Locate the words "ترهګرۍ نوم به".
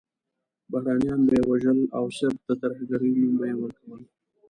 2.61-3.45